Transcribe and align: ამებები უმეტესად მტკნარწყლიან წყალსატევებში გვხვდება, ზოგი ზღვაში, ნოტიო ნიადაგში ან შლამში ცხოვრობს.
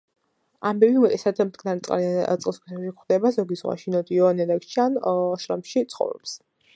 ამებები 0.67 0.95
უმეტესად 0.99 1.41
მტკნარწყლიან 1.49 2.15
წყალსატევებში 2.45 2.93
გვხვდება, 2.95 3.33
ზოგი 3.37 3.57
ზღვაში, 3.61 3.93
ნოტიო 3.97 4.31
ნიადაგში 4.39 4.81
ან 4.87 5.01
შლამში 5.45 5.89
ცხოვრობს. 5.93 6.35